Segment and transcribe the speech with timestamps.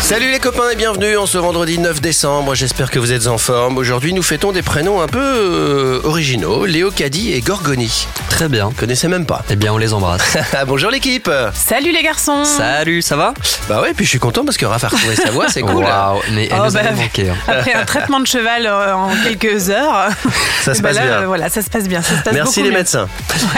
[0.00, 2.54] Salut les copains et bienvenue en ce vendredi 9 décembre.
[2.54, 3.76] J'espère que vous êtes en forme.
[3.76, 8.06] Aujourd'hui, nous fêtons des prénoms un peu euh, originaux Léo Caddy et Gorgoni.
[8.30, 8.70] Très bien.
[8.74, 9.44] Connaissez même pas.
[9.50, 10.38] Eh bien, on les embrasse.
[10.66, 11.30] Bonjour l'équipe.
[11.52, 13.34] Salut les garçons Salut, ça va?
[13.68, 15.84] Bah ouais, puis je suis content parce que Raph a retrouvé sa voix, c'est cool.
[15.84, 17.28] Waouh, mais elle Oh, nous bah, avait manqué.
[17.28, 17.34] hein.
[17.48, 20.08] Après un traitement de cheval euh, en quelques heures,
[20.62, 21.12] Ça se passe là, bien.
[21.22, 22.00] euh, voilà, ça se passe bien.
[22.00, 22.78] Ça se passe Merci beaucoup les mieux.
[22.78, 23.08] médecins.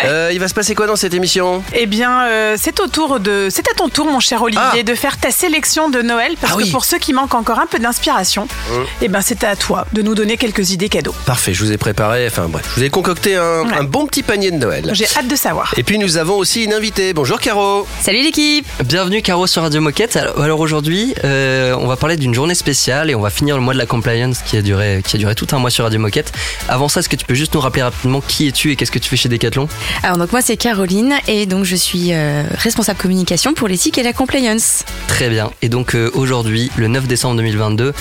[0.02, 0.08] Ouais.
[0.08, 1.62] Euh, il va se passer quoi dans cette émission?
[1.74, 4.82] Eh bien, euh, c'est au tour de, c'est à ton tour, mon cher Olivier, Ah.
[4.82, 6.70] de faire ta sélection de Noël, parce Ah que oui.
[6.70, 8.84] pour ceux qui manquent encore un peu d'inspiration, Hum.
[9.02, 11.14] eh ben c'est à toi de nous donner quelques idées cadeaux.
[11.26, 13.74] Parfait, je vous ai préparé, enfin bref, je vous ai concocté un, Ouais.
[13.78, 14.90] un bon petit panier de Noël.
[14.94, 15.74] J'ai hâte de savoir.
[15.76, 17.12] Et puis nous avons aussi une invitée.
[17.12, 17.86] Bonjour Caro.
[18.02, 20.16] Salut l'équipe Bienvenue Caro sur Radio Moquette.
[20.16, 23.62] Alors, alors aujourd'hui, euh, on va parler d'une journée spéciale et on va finir le
[23.62, 26.00] mois de la compliance qui a duré, qui a duré tout un mois sur Radio
[26.00, 26.32] Moquette.
[26.68, 28.98] Avant ça, est-ce que tu peux juste nous rappeler rapidement qui es-tu et qu'est-ce que
[28.98, 29.68] tu fais chez Decathlon?
[30.02, 34.02] Alors donc moi c'est Caroline et donc je suis euh, responsable communication pour l'éthique et
[34.02, 34.84] la compliance.
[35.10, 35.50] Très bien.
[35.60, 37.92] Et donc euh, aujourd'hui, le 9 décembre 2022,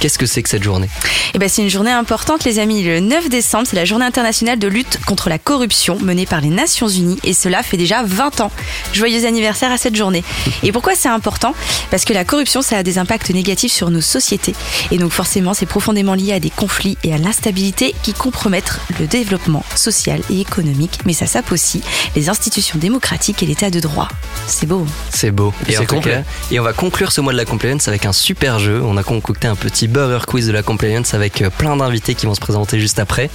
[0.00, 0.88] qu'est-ce que c'est que cette journée?
[1.32, 2.82] Et ben c'est une journée importante les amis.
[2.82, 6.48] Le 9 décembre c'est la journée internationale de lutte contre la corruption menée par les
[6.48, 8.50] Nations Unies et cela fait déjà 20 ans.
[8.92, 10.24] Joyeux anniversaire à cette journée.
[10.64, 11.54] Et pourquoi c'est important?
[11.90, 14.54] Parce que la corruption ça a des impacts négatifs sur nos sociétés
[14.90, 19.06] et donc forcément c'est profondément lié à des conflits et à l'instabilité qui compromettent le
[19.06, 21.80] développement social et économique mais ça sape aussi
[22.16, 24.08] les institutions démocratiques et l'état de droit.
[24.48, 24.84] C'est beau.
[25.10, 25.54] C'est beau.
[25.68, 26.24] Et c'est complet.
[26.56, 28.80] Et on va conclure ce mois de la compliance avec un super jeu.
[28.82, 32.24] On a concocté un petit burger quiz de la compliance avec euh, plein d'invités qui
[32.24, 33.28] vont se présenter juste après.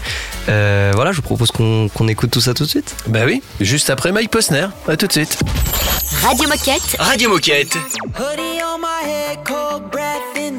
[0.49, 2.95] Euh, voilà, je vous propose qu'on écoute tout ça tout de suite.
[3.05, 4.65] Bah oui, juste après Mike Posner.
[4.87, 5.37] À tout de suite.
[6.23, 6.95] Radio Moquette.
[6.97, 7.75] Radio Moquette.
[8.17, 10.57] Hoodie on my head, cold breath in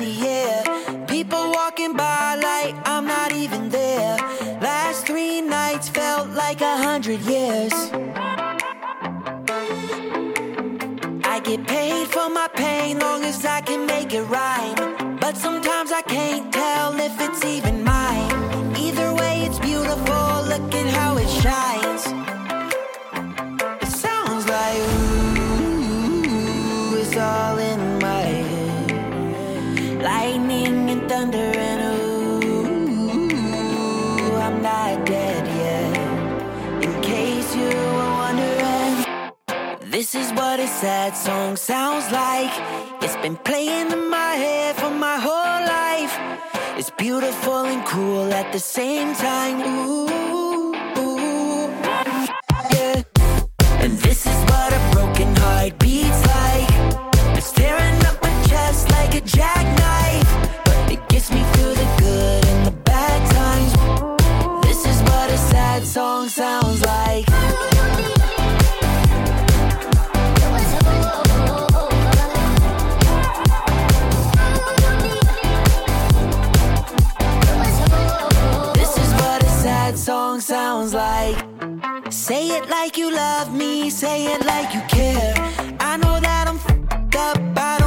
[11.56, 15.18] get paid for my pain long as I can make it rhyme.
[15.20, 18.32] But sometimes I can't tell if it's even mine.
[18.76, 20.24] Either way, it's beautiful.
[20.52, 22.02] Look at how it shines.
[23.84, 26.22] It sounds like ooh,
[27.02, 30.02] it's all in my head.
[30.02, 31.81] Lightning and thunder and
[39.92, 42.50] this is what a sad song sounds like.
[43.02, 46.14] It's been playing in my head for my whole life.
[46.78, 49.60] It's beautiful and cruel at the same time.
[49.60, 50.08] Ooh,
[50.98, 51.68] ooh,
[52.72, 53.02] yeah.
[53.84, 56.72] And this is what a broken heart beats like.
[57.36, 60.30] It's tearing up my chest like a jackknife.
[60.64, 63.72] But it gets me through the good and the bad times.
[64.66, 67.31] This is what a sad song sounds like.
[82.22, 85.34] Say it like you love me, say it like you care.
[85.80, 87.81] I know that I'm fed up, I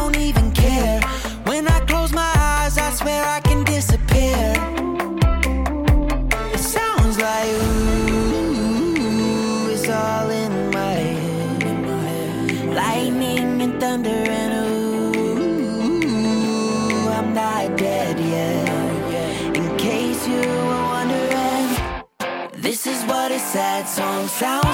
[23.95, 24.64] song sound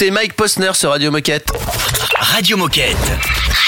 [0.00, 1.52] d'écouter Mike Posner sur Radio Moquette.
[2.18, 2.96] Radio Moquette.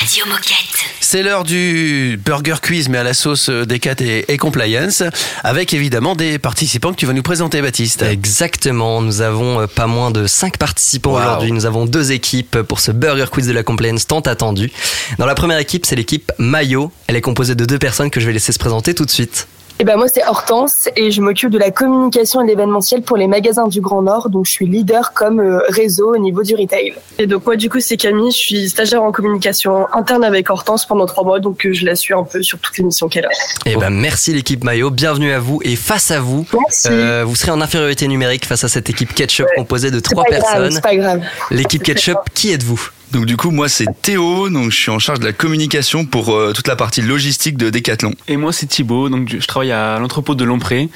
[0.00, 0.56] Radio Moquette.
[1.00, 5.02] C'est l'heure du Burger Quiz, mais à la sauce Decat et, et Compliance,
[5.44, 8.00] avec évidemment des participants que tu vas nous présenter, Baptiste.
[8.00, 11.18] Exactement, nous avons euh, pas moins de 5 participants Wow.
[11.18, 11.52] aujourd'hui.
[11.52, 14.72] Nous avons deux équipes pour ce Burger Quiz de la Compliance tant attendu.
[15.18, 16.92] Dans la première équipe, c'est l'équipe Mayo.
[17.08, 19.48] Elle est composée de deux personnes que je vais laisser se présenter tout de suite.
[19.82, 23.16] Eh ben moi c'est Hortense et je m'occupe de la communication et de l'événementiel pour
[23.16, 26.54] les magasins du Grand Nord, donc je suis leader comme euh, réseau au niveau du
[26.54, 26.94] retail.
[27.18, 30.86] Et donc moi du coup c'est Camille, je suis stagiaire en communication interne avec Hortense
[30.86, 33.24] pendant trois mois, donc euh, je la suis un peu sur toutes les missions qu'elle
[33.24, 33.30] a.
[33.66, 35.60] Eh ben, merci l'équipe Mayo, bienvenue à vous.
[35.64, 36.86] Et face à vous, Merci.
[36.88, 39.56] euh, vous serez en infériorité numérique face à cette équipe Ketchup Ouais.
[39.56, 40.70] composée de trois pas personnes.
[40.70, 41.22] c'est pas grave.
[41.50, 42.88] L'équipe Ketchup, qui êtes-vous?
[43.12, 46.34] Donc du coup, moi c'est Théo, donc je suis en charge de la communication pour
[46.34, 48.14] euh, toute la partie logistique de Decathlon.
[48.26, 50.88] Et moi, c'est Thibaut, donc je travaille à l'entrepôt de Lompré,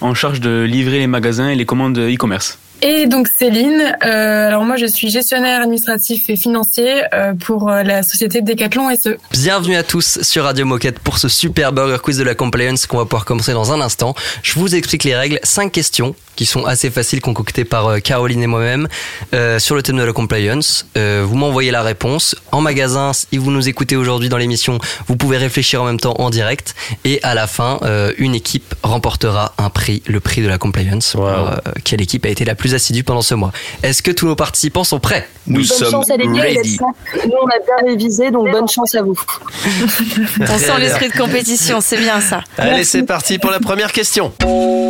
[0.00, 2.58] en charge de livrer les magasins et les commandes e-commerce.
[2.84, 7.84] Et donc Céline, euh, alors moi je suis gestionnaire administratif et financier euh, pour euh,
[7.84, 8.88] la société Decathlon.
[8.96, 9.18] SE.
[9.30, 12.96] Bienvenue à tous sur Radio Moquette pour ce super burger quiz de la compliance qu'on
[12.96, 14.16] va pouvoir commencer dans un instant.
[14.42, 15.38] Je vous explique les règles.
[15.44, 18.88] Cinq questions qui sont assez faciles, concoctées par euh, Caroline et moi-même
[19.34, 20.86] euh, sur le thème de la compliance.
[20.96, 22.34] Euh, vous m'envoyez la réponse.
[22.52, 24.78] En magasin, si vous nous écoutez aujourd'hui dans l'émission,
[25.08, 26.74] vous pouvez réfléchir en même temps en direct.
[27.04, 31.14] Et à la fin, euh, une équipe remportera un prix, le prix de la compliance.
[31.14, 31.26] Wow.
[31.26, 33.52] Euh, quelle équipe a été la plus assidue pendant ce mois
[33.82, 35.28] Est-ce que tous nos participants sont prêts?
[35.46, 36.78] Nous bonne sommes chance à l'équipe, ready.
[37.26, 39.18] nous on a bien révisé, donc bonne chance à vous.
[40.40, 42.42] On sent l'esprit de compétition, c'est bien ça.
[42.58, 44.32] Allez, c'est parti pour la première question.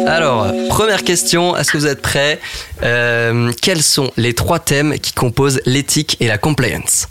[0.06, 2.40] Alors, première question, est-ce que vous êtes prêts?
[2.82, 7.08] Euh, Quels sont les trois thèmes qui composent l'éthique et la compliance?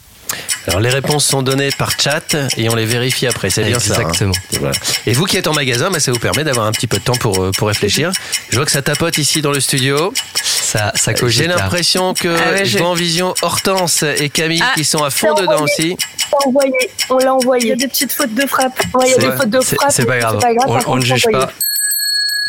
[0.68, 3.50] Alors, les réponses sont données par chat et on les vérifie après.
[3.50, 3.94] C'est bien ça.
[3.96, 4.00] hein.
[4.02, 4.34] Exactement.
[4.60, 4.76] Voilà.
[5.08, 7.04] Et vous qui êtes en magasin, bah, ça vous permet d'avoir un petit peu de
[7.04, 8.12] temps pour, euh, pour réfléchir.
[8.50, 10.14] Je vois que ça tapote ici dans le studio.
[10.44, 14.62] Ça, ça cogite J'ai l'impression que Ah ouais, je vois en vision Hortense et Camille
[14.64, 14.72] Ah.
[14.76, 15.64] qui sont à fond dedans envoyé.
[15.64, 15.98] aussi.
[16.32, 16.74] On l'a envoyé,
[17.10, 17.66] on l'a envoyé.
[17.66, 18.80] Il y a des petites fautes de frappe.
[18.94, 19.38] Ouais, il y a C'est des vrai.
[19.38, 19.92] fautes de frappe.
[19.92, 20.40] C'est pas grave.
[20.40, 20.50] par
[20.90, 21.46] on, ne juge envoyé.
[21.46, 21.52] pas.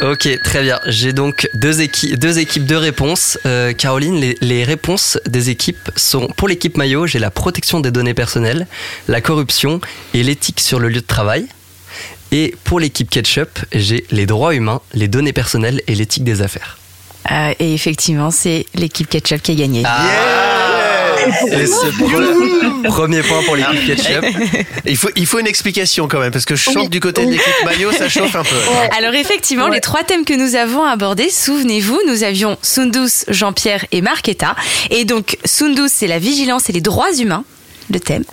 [0.00, 0.80] Ok, très bien.
[0.86, 3.38] J'ai donc deux, équipes, deux équipes de réponses.
[3.44, 7.90] Euh, Caroline, les, les réponses des équipes sont pour l'équipe maillot, j'ai la protection des
[7.90, 8.66] données personnelles,
[9.06, 9.80] la corruption
[10.14, 11.46] et l'éthique sur le lieu de travail.
[12.30, 16.78] Et pour l'équipe ketchup, j'ai les droits humains, les données personnelles et l'éthique des affaires.
[17.30, 19.82] Euh, et effectivement, c'est l'équipe Ketchup qui a gagné.
[21.52, 24.24] Et ce pre- Premier point pour l'équipe ketchup.
[24.86, 27.24] il, faut, il faut une explication quand même, parce que je sens que du côté
[27.24, 28.56] de l'équipe maillot, ça chauffe un peu.
[28.98, 29.74] Alors effectivement, Ouais.
[29.74, 34.56] les trois thèmes que nous avons abordés, souvenez-vous, nous avions Sundus, Jean-Pierre et Marquetta.
[34.90, 37.44] Et donc Sundus, c'est la vigilance et les droits humains.
[37.90, 38.24] Le thème.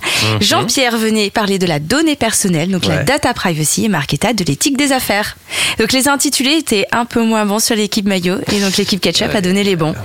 [0.42, 4.78] Jean-Pierre venait parler de la donnée personnelle, donc la data privacy, et Marquetta de l'éthique
[4.78, 5.38] des affaires.
[5.80, 9.34] Donc les intitulés étaient un peu moins bons sur l'équipe maillot, et donc l'équipe ketchup
[9.34, 9.96] a donné les bons.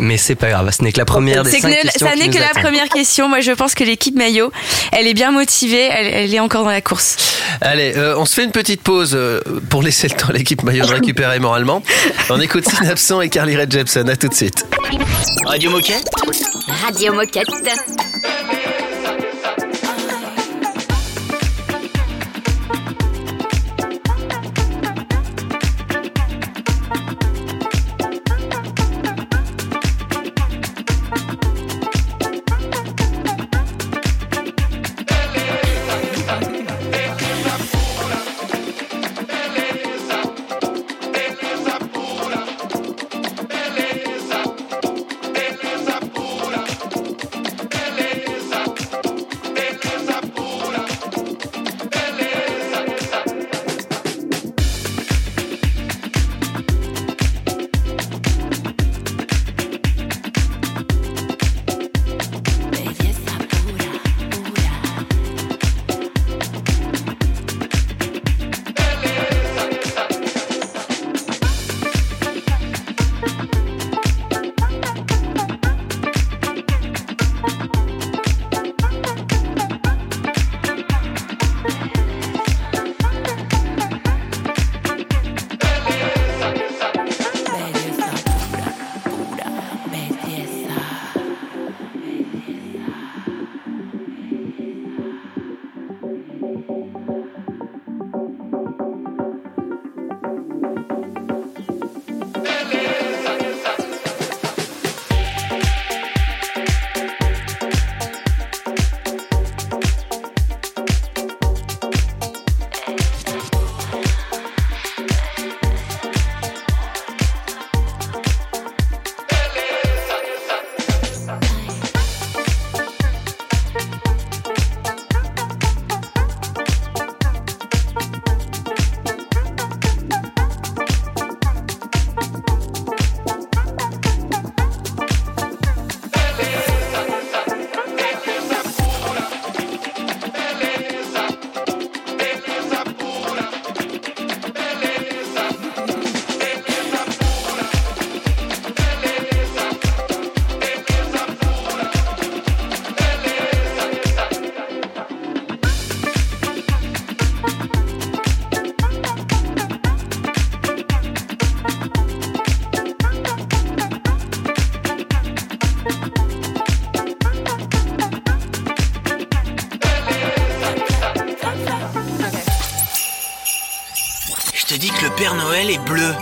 [0.00, 2.30] Mais c'est pas grave, ce n'est que la première des que cinq questions ça n'est
[2.30, 3.28] que la première question.
[3.28, 4.50] Moi, je pense que l'équipe maillot,
[4.92, 7.16] elle est bien motivée, elle, elle est encore dans la course.
[7.60, 9.40] Allez, euh, on se fait une petite pause euh,
[9.70, 11.82] pour laisser le temps à l'équipe maillot de récupérer moralement.
[12.30, 14.08] On écoute Synapson et Carly Rae Jepsen.
[14.08, 14.64] À tout de suite.
[15.44, 16.08] Radio Moquette.
[16.84, 17.48] Radio Moquette.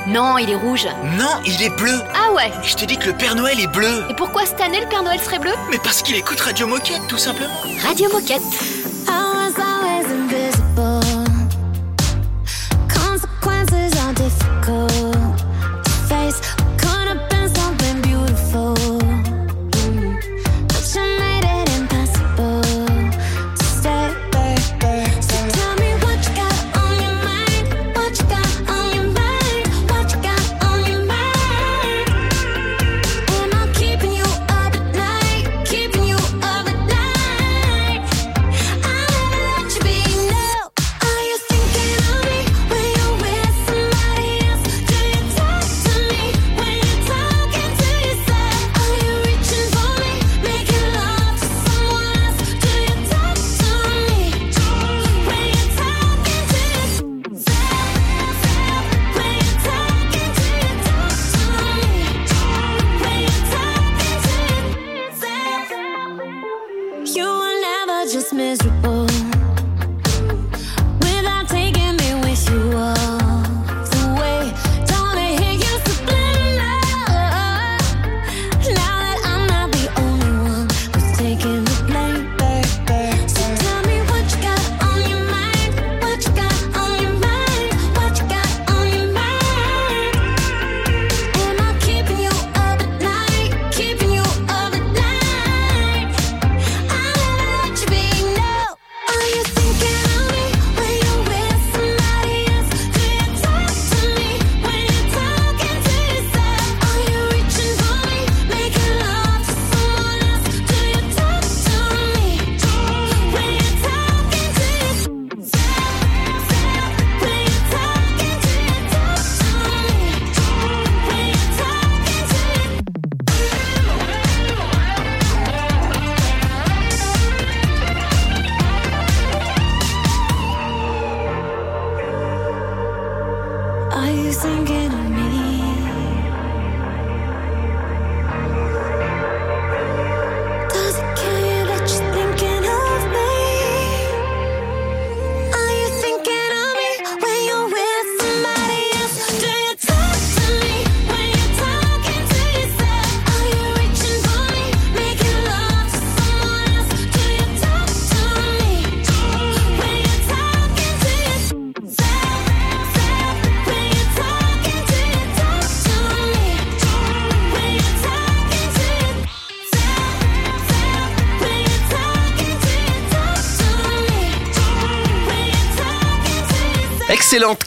[0.06, 0.86] Non, il est rouge.
[1.18, 2.00] Non, il est bleu.
[2.14, 4.04] Ah ouais Je te dis que le Père Noël est bleu.
[4.08, 5.50] Et pourquoi cette année le Père Noël serait bleu?
[5.70, 7.52] Mais parce qu'il écoute Radio Moquette, tout simplement.
[7.82, 8.42] Radio Moquette.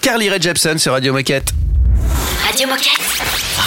[0.09, 1.53] Carly Rae Jepsen sur Radio Moquette.
[2.43, 2.99] Radio Moquette.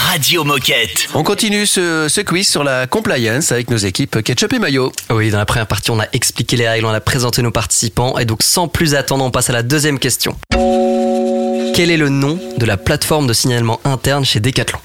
[0.09, 1.07] Radio Moquette.
[1.13, 4.91] On continue ce, ce quiz sur la compliance avec nos équipes Ketchup et Mayo.
[5.09, 8.17] Oui, dans la première partie, on a expliqué les règles, on a présenté nos participants,
[8.17, 10.37] et donc sans plus attendre, on passe à la deuxième question.
[10.51, 14.79] Quel est le nom de la plateforme de signalement interne chez Decathlon?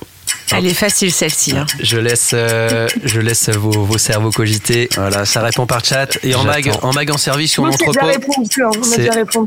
[0.53, 1.57] Elle est facile celle-ci.
[1.57, 1.67] hein.
[1.81, 4.89] Je laisse, euh, je laisse vos, vos cerveaux cogiter.
[4.95, 6.19] Voilà, ça répond par chat.
[6.23, 8.07] Et en mag, en mag en service entrepôt.
[8.07, 8.63] répondu.
[8.65, 8.71] hein.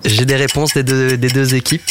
[0.06, 1.84] J'ai des réponses des deux, des deux équipes.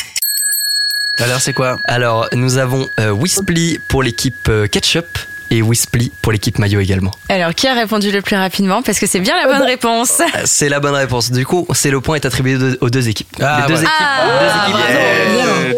[1.19, 1.79] Alors, c'est quoi?
[1.85, 5.19] Alors, nous avons euh, Wisply pour l'équipe euh, Ketchup
[5.50, 7.11] et Wisply pour l'équipe Mayo également.
[7.28, 8.83] Alors, qui a répondu le plus rapidement?
[8.83, 10.21] Parce que c'est bien la bonne réponse.
[10.21, 11.30] Euh, C'est la bonne réponse.
[11.30, 13.28] Du coup, c'est le point est attribué aux deux- aux deux équipes.
[13.40, 13.85] Ah, Les deux ouais.
[13.85, 13.95] équipes.
[14.00, 14.66] Ah,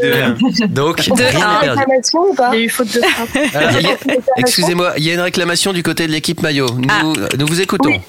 [0.02, 0.72] deux équipes.
[0.72, 1.52] Donc, Deux, rien un.
[1.54, 1.78] n'est perdu.
[1.80, 2.50] Réclamation ou pas?
[2.52, 4.18] Il y a eu faute de frappe.
[4.36, 6.66] Excusez-moi, il y a une réclamation du côté de l'équipe Mayo.
[6.76, 7.02] Nous, Ah.
[7.38, 7.90] nous vous écoutons.
[7.90, 8.00] Oui.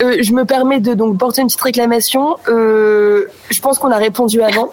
[0.00, 2.36] Euh, je me permets de donc porter une petite réclamation.
[2.48, 4.70] Euh, je pense qu'on a répondu avant,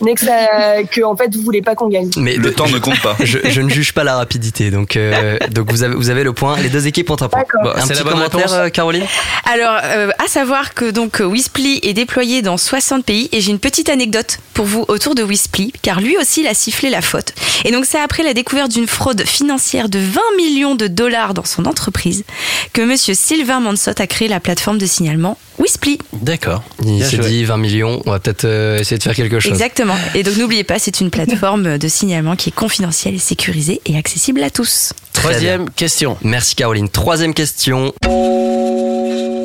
[0.00, 2.10] mais que, ça, que en fait vous voulez pas qu'on gagne.
[2.16, 3.16] Mais Le temps ne compte pas.
[3.22, 6.32] Je, je ne juge pas la rapidité, donc euh, donc vous avez vous avez le
[6.32, 6.56] point.
[6.58, 7.42] Les deux équipes ont un point.
[7.64, 8.52] Bon, un c'est petit la bonne commentaire, réponse.
[8.54, 9.04] euh, Caroline?
[9.52, 13.58] Alors, euh, à savoir que donc Wisply est déployé dans 60 pays et j'ai une
[13.58, 17.32] petite anecdote pour vous autour de Wisply, car lui aussi il a sifflé la faute.
[17.64, 21.44] Et donc c'est après la découverte d'une fraude financière de 20 millions de dollars dans
[21.44, 22.24] son entreprise
[22.72, 25.98] que Monsieur Sylvain Mansot a créé la plateforme de signalement Wisply.
[26.12, 26.62] D'accord.
[26.84, 28.02] Il s'est dit 20 millions.
[28.06, 29.52] On va peut-être euh, essayer de faire quelque chose.
[29.52, 29.96] Exactement.
[30.14, 33.96] Et donc n'oubliez pas, c'est une plateforme de signalement qui est confidentielle et sécurisée et
[33.96, 34.92] accessible à tous.
[35.12, 36.16] Troisième question.
[36.22, 36.88] Merci Caroline.
[36.88, 37.92] Troisième question.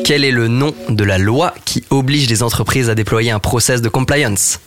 [0.05, 3.81] Quel est le nom de la loi qui oblige les entreprises à déployer un process
[3.81, 4.59] de compliance?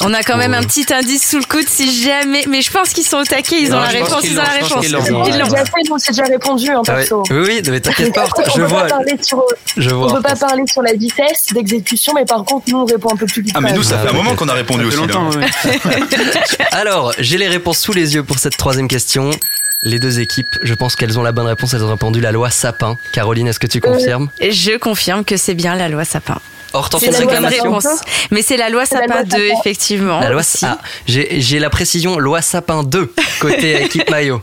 [0.00, 2.44] On a quand même un petit indice sous le coude si jamais.
[2.48, 4.48] Mais je pense qu'ils sont au taquet, ils Non, ont la réponse, ils ont la
[4.48, 4.80] réponse.
[4.80, 5.24] qu'ils l'ont.
[5.26, 7.22] Ils déjà fait, nous, c'est déjà répondu, hein, Ah perso.
[7.30, 8.82] Oui, oui, mais t'inquiète pas, on je peut vois.
[8.82, 9.42] pas parler sur,
[9.76, 10.12] Je vois.
[10.12, 13.16] on peut pas parler sur la vitesse d'exécution, mais par contre, nous, on répond un
[13.16, 13.52] peu plus vite.
[13.56, 14.98] Ah mais nous ça fait un Ah, moment qu'on a répondu aussi.
[16.72, 19.30] Alors, j'ai les réponses sous les yeux pour cette troisième question.
[19.82, 21.72] Les deux équipes, je pense qu'elles ont la bonne réponse.
[21.72, 22.98] Elles ont répondu la loi Sapin.
[23.12, 24.28] Caroline, est-ce que tu confirmes?
[24.40, 26.40] Et Je confirme que c'est bien la loi Sapin.
[26.72, 27.86] Hortense, C'est une la loi réclamation réponse.
[28.30, 29.60] Mais c'est la loi C'est Sapin loi 2, Sapin.
[29.60, 30.20] effectivement.
[30.20, 34.42] La loi ah, j'ai j'ai la précision loi Sapin 2 côté équipe maillot.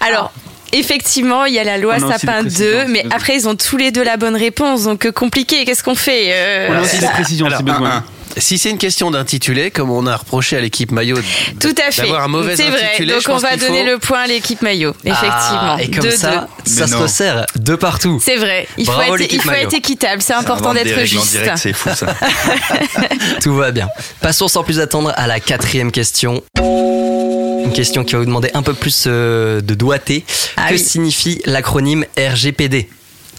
[0.00, 0.32] Alors.
[0.72, 3.36] Effectivement, il y a la loi On a aussi Sapin des 2, précisions, mais après
[3.36, 5.64] ils ont tous les deux la bonne réponse, donc euh, compliqué.
[5.64, 8.04] Qu'est-ce qu'on fait Euh, On a aussi des précisions Alors, si besoin.
[8.38, 11.16] Si c'est une question d'intitulé, comme on a reproché à l'équipe maillot
[11.58, 12.02] Tout à fait.
[12.02, 12.84] d'avoir un mauvais C'est vrai.
[12.90, 14.94] intitulé, Donc je on pense va qu'il donner faut- le point à l'équipe maillot.
[15.04, 15.30] Effectivement.
[15.32, 16.70] Ah, et comme Deux, ça, deux.
[16.72, 18.20] ça se resserre de partout.
[18.22, 18.68] C'est vrai.
[18.76, 19.68] Il faut, être, l'équipe il faut maillot.
[19.68, 20.20] être équitable.
[20.22, 21.30] C'est important d'être juste.
[21.30, 22.14] direct, C'est fou ça.
[23.42, 23.88] Tout va bien.
[24.20, 26.42] Passons sans plus attendre à la quatrième question.
[26.58, 30.24] Une question qui va vous demander un peu plus euh, de doigté.
[30.56, 30.78] Ah que oui.
[30.78, 32.88] signifie l'acronyme RGPD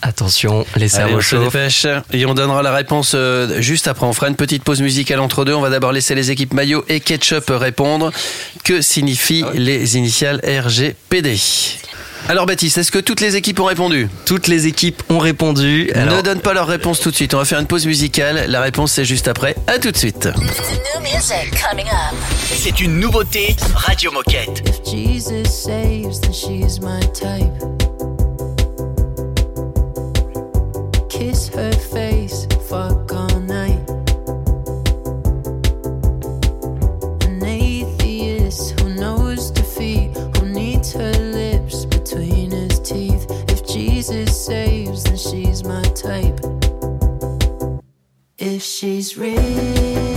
[0.01, 1.43] Attention, les Allez, cerveaux on se chauds.
[1.43, 4.05] dépêche et on donnera la réponse euh, juste après.
[4.05, 5.53] On fera une petite pause musicale entre deux.
[5.53, 8.11] On va d'abord laisser les équipes maillot et ketchup répondre.
[8.63, 11.39] Que signifient les initiales RGPD
[12.29, 14.09] Alors Baptiste, est-ce que toutes les équipes ont répondu?
[14.25, 15.89] Toutes les équipes ont répondu.
[15.95, 17.33] Alors, Ne donne pas leur réponse tout de suite.
[17.33, 18.45] On va faire une pause musicale.
[18.49, 19.55] La réponse c'est juste après.
[19.67, 20.29] À tout de suite.
[22.55, 24.63] C'est une nouveauté Radio Moquette.
[24.85, 27.76] Jesus saves, then she's my type.
[31.17, 33.89] Kiss her face, fuck all night.
[37.25, 43.25] An atheist who knows defeat, who needs her lips between his teeth.
[43.49, 46.39] If Jesus saves, then she's my type.
[48.37, 50.16] If she's real.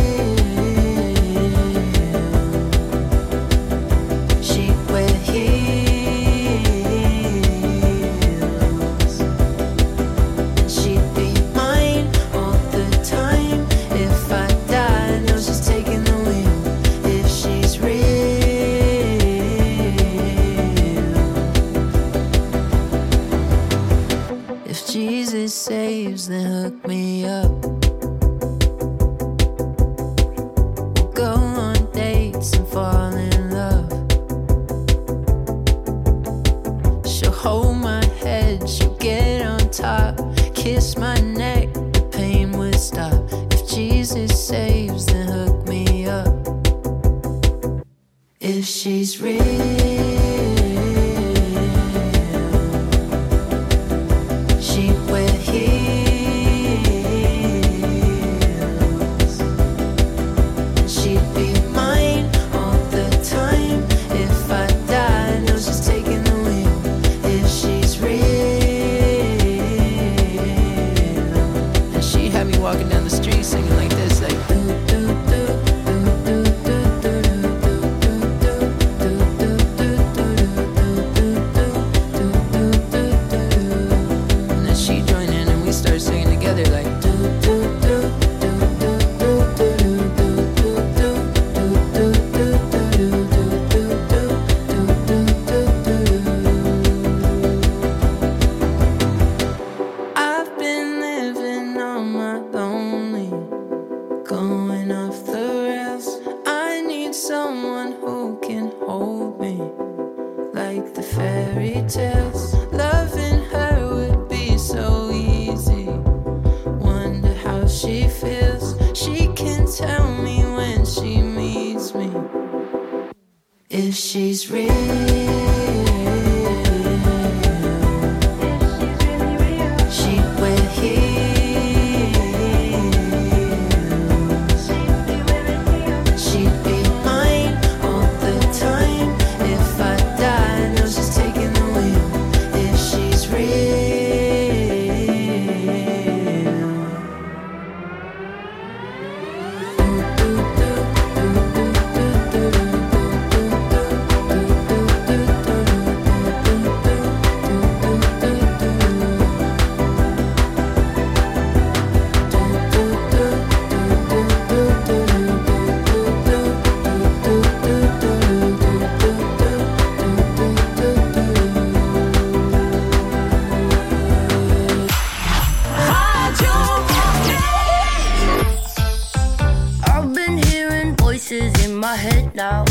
[181.91, 182.65] My head now.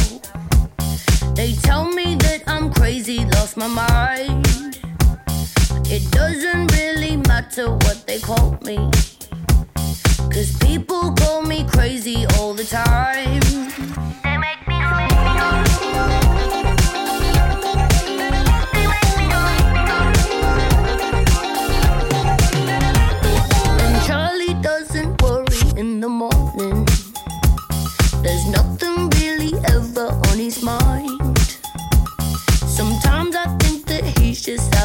[1.35, 4.47] They tell me that I'm crazy, lost my mind.
[5.95, 8.77] It doesn't really matter what they call me.
[10.33, 13.41] Cause people call me crazy all the time.
[14.23, 14.58] They make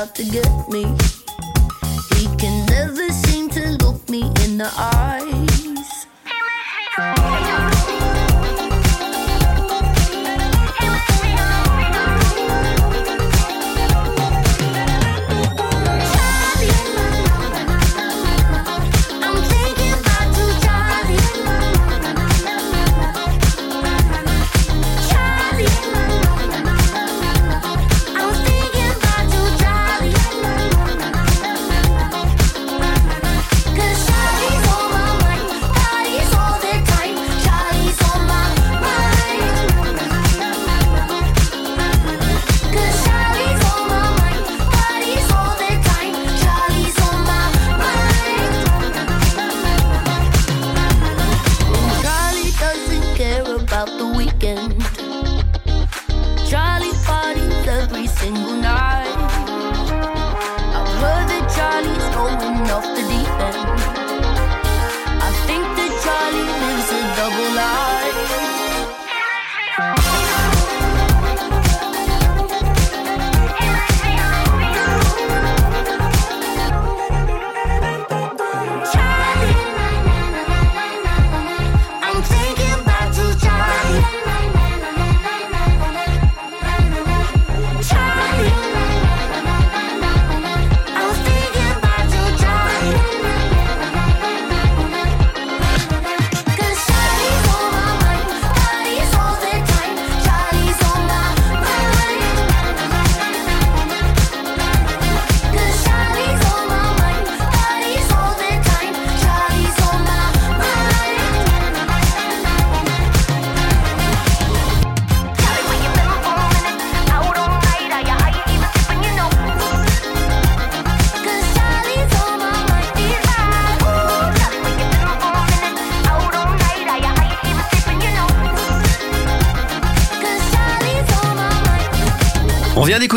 [0.04, 1.13] out to get me.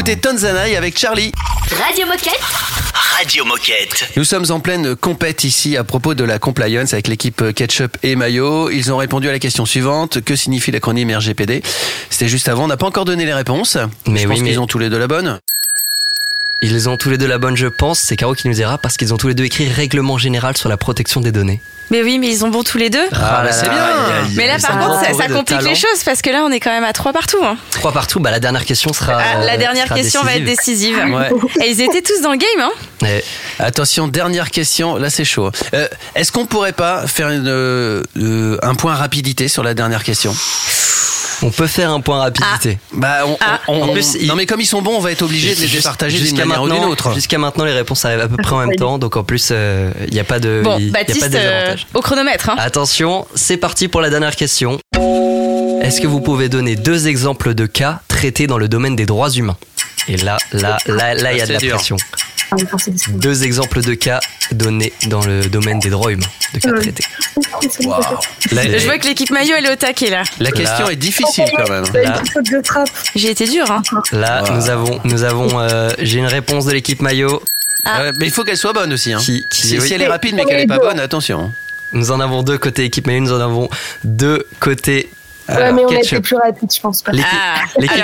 [0.07, 1.33] D'écouter Tanzanaï avec Charlie.
[1.85, 2.39] Radio Moquette.
[3.17, 4.09] Radio Moquette.
[4.15, 8.15] Nous sommes en pleine compète ici à propos de la compliance avec l'équipe Ketchup et
[8.15, 8.69] Mayo.
[8.69, 10.21] Ils ont répondu à la question suivante.
[10.21, 11.61] Que signifie l'acronyme RGPD
[12.09, 12.63] C'était juste avant.
[12.63, 13.77] On n'a pas encore donné les réponses.
[14.07, 15.41] Mais Je oui, pense mais- qu'ils ont tous les deux la bonne.
[16.61, 17.99] Ils ont tous les deux la bonne, je pense.
[17.99, 20.69] C'est Caro qui nous dira parce qu'ils ont tous les deux écrit règlement général sur
[20.69, 21.61] la protection des données.
[21.89, 23.05] Mais oui, mais ils ont bon tous les deux.
[23.13, 23.77] Ah, bah, c'est bien.
[24.35, 26.83] Mais là, par contre, ça, complique les choses parce que là, on est quand même
[26.83, 27.37] à trois partout.
[27.43, 27.57] hein.
[27.71, 29.19] Trois partout, bah la dernière question sera.
[29.21, 30.97] Ah, la euh, dernière sera question va être décisive.
[30.97, 31.29] Ouais.
[31.65, 33.23] Et ils étaient tous dans le game, hein Et
[33.59, 34.97] Attention, dernière question.
[34.97, 35.51] Là, c'est chaud.
[35.73, 40.03] Euh, Est-ce qu'on pourrait pas faire une, euh, euh, un point rapidité sur la dernière
[40.03, 40.35] question?
[41.41, 42.77] On peut faire un point rapidité.
[42.93, 43.59] Bah, on, Ah.
[43.67, 45.49] on- En on- plus, il- non, mais comme ils sont bons, on va être obligé
[45.55, 47.13] de les d'une jusqu'à maintenant- autre.
[47.13, 49.91] Jusqu'à maintenant, les réponses arrivent à peu près en même temps, donc en plus, euh,
[50.07, 51.87] il n'y a pas de, Bon, il y a pas Baptiste, de euh, désavantage.
[51.93, 52.49] au chronomètre.
[52.49, 52.55] Hein.
[52.57, 54.79] Attention, c'est parti pour la dernière question.
[55.81, 59.29] Est-ce que vous pouvez donner deux exemples de cas traités dans le domaine des droits
[59.29, 59.57] humains?
[60.09, 61.75] Et là, là, là, là, il y a de la dur.
[61.75, 61.97] pression.
[62.51, 62.55] Ah,
[63.09, 64.19] Deux exemples de cas
[64.51, 66.79] donnés dans le domaine des droits humains, de cas Ouais.
[66.81, 67.03] traités.
[67.61, 70.23] Je vois que l'équipe maillot, elle est au taquet, là.
[70.39, 70.91] la question Là.
[70.93, 71.85] est difficile quand même.
[73.15, 73.81] J'ai été dur, hein.
[74.11, 74.55] Là, Wow.
[74.55, 77.41] nous avons, nous avons, euh, j'ai une réponse de l'équipe maillot.
[77.85, 78.11] Ah.
[78.17, 79.13] Mais il faut qu'elle soit bonne aussi.
[79.13, 79.19] Hein.
[79.19, 79.87] Qui- qui- si, oui.
[79.87, 81.51] si elle est rapide mais qu'elle est pas bonne, attention.
[81.93, 83.69] Nous en avons deux côté équipe maillot, nous en avons
[84.03, 85.09] deux côté
[85.49, 87.11] Ouais, mais on a été plus rapide, je pense pas.
[87.11, 87.25] L'équipe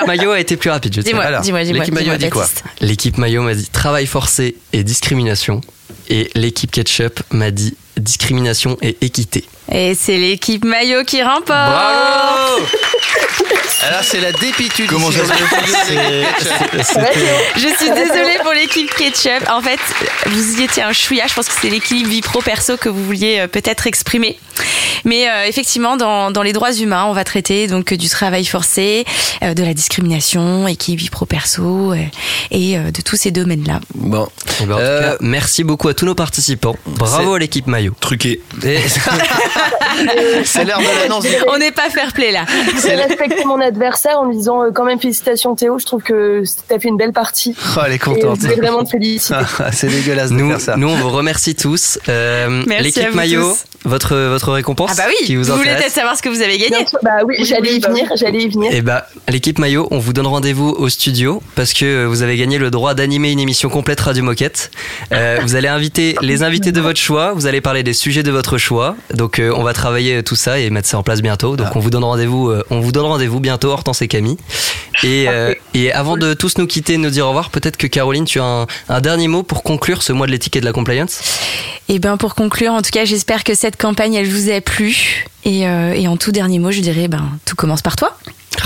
[0.02, 1.12] Ah, maillot a été plus rapide, je tiens.
[1.12, 1.80] Dis-moi, Alors, dis-moi, dis-moi.
[1.80, 2.48] l'équipe maillot a dit quoi.
[2.82, 5.62] L'équipe maillot m'a dit travail forcé et discrimination.
[6.10, 9.46] Et l'équipe ketchup m'a dit discrimination et équité.
[9.72, 11.48] Et c'est l'équipe maillot qui remporte.
[11.48, 12.64] Bravo
[13.88, 14.88] Alors c'est la dépitude.
[14.88, 15.20] Comment ça.
[17.56, 19.50] Je suis désolée pour l'équipe ketchup.
[19.50, 19.80] En fait,
[20.28, 21.26] vous y étiez un chouïa.
[21.28, 24.40] Je pense que c'est l'équilibre vie pro perso que vous vouliez euh, peut-être exprimer.
[25.06, 29.06] Mais euh, effectivement, dans, dans les droits humains, on va traiter donc du travail forcé,
[29.44, 31.98] euh, de la discrimination, équipe vie pro perso euh,
[32.52, 33.80] et euh, de tous ces domaines-là.
[33.96, 34.28] Bon.
[34.62, 36.76] Eh ben, en tout cas, merci beaucoup à tous nos participants.
[36.86, 37.94] Bravo à l'équipe maillot.
[38.00, 38.42] Truqué.
[40.46, 41.26] C'est l'heure de l'annonce.
[41.48, 42.46] On n'est pas fair play là.
[42.82, 46.44] J'ai respecté mon adversaire en lui disant euh, quand même félicitations Théo, je trouve que
[46.68, 47.56] t'as fait une belle partie.
[47.78, 48.40] Oh, elle est Et contente.
[48.42, 48.94] je vraiment te.
[49.60, 50.76] Ah, c'est dégueulasse de Nous, faire ça.
[50.78, 52.00] nous, on vous remercie tous.
[52.10, 55.70] Euh, Merci à l'équipe maillot, votre, votre récompense Ah bah oui, qui vous, vous voulez
[55.76, 58.50] peut-être savoir ce que vous avez gagné sûr, bah oui, j'allais y venir, j'allais y
[58.50, 58.72] venir.
[58.74, 62.58] Eh bah, l'équipe maillot, on vous donne rendez-vous au studio parce que vous avez gagné
[62.58, 64.72] le droit d'animer une émission complète Radio Moquette.
[65.12, 68.32] Euh, vous allez inviter les invités de votre choix, vous allez parler des sujets de
[68.32, 68.96] votre choix.
[69.14, 71.56] Donc, euh, on va travailler tout ça et mettre ça en place bientôt.
[71.56, 74.38] Donc, on vous donne rendez-vous, euh, on vous donne rendez-vous bientôt, Hortense et Camille.
[75.04, 77.88] Et, euh, et avant de tous nous quitter, et nous dire au revoir, peut-être que
[77.88, 80.66] Caroline, tu as un, un dernier mot pour conclure ce mois de l'éthique et de
[80.66, 81.22] la compliance?
[81.90, 85.26] Et ben pour conclure, en tout cas, j'espère que cette campagne elle vous a plu.
[85.46, 88.18] Et, euh, et en tout dernier mot, je dirais ben tout commence par toi.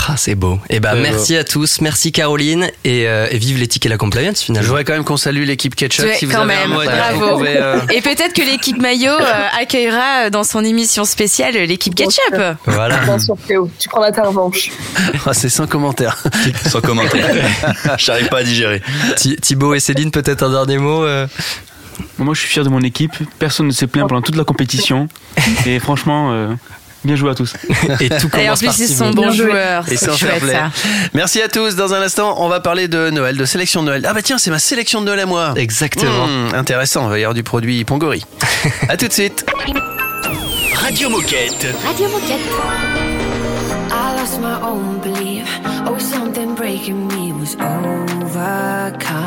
[0.10, 0.60] Ah, c'est beau.
[0.70, 3.98] Et bah, Ouais, merci à tous, merci Caroline et, euh, et vive l'éthique et la
[3.98, 4.68] compliance Je finalement.
[4.68, 6.06] voudrais quand même qu'on salue l'équipe Ketchup.
[6.06, 7.26] Ouais, si vous quand avez un même, mot bravo.
[7.26, 11.96] vous pouvez, euh, Et peut-être que l'équipe maillot euh, accueillera dans son émission spéciale l'équipe
[11.96, 12.36] ketchup.
[12.66, 12.98] Voilà.
[12.98, 14.70] Bien sûr Théo, tu prends la ta revanche.
[15.26, 16.22] ah, c'est sans commentaire.
[16.70, 17.26] Sans commentaire.
[17.98, 18.82] J'arrive pas à digérer.
[19.16, 21.28] Thi- Thibaut et Céline, peut-être un dernier mot euh
[22.18, 23.14] Moi, je suis fier de mon équipe.
[23.40, 25.08] Personne ne s'est plaint pendant toute la compétition.
[25.66, 26.54] Et franchement, euh,
[27.04, 27.56] bien joué à tous.
[28.00, 29.92] Et tout Et en commence par plus, ils sont bons joueurs.
[29.92, 30.72] Et C'est chouette ça.
[31.14, 31.76] Merci à tous.
[31.76, 34.06] Dans un instant, on va parler de Noël, de sélection de Noël.
[34.08, 35.54] Ah bah tiens, c'est ma sélection de Noël à moi.
[35.56, 36.28] Exactement.
[36.28, 38.24] Hmm, intéressant, il va y avoir du produit Pongori.
[38.90, 39.46] à tout de suite.
[40.76, 41.68] Radio Moquette.
[41.86, 42.40] Radio Moquette.
[43.90, 45.48] I lost my own belief.
[45.88, 49.27] Oh, something breaking me was overcome.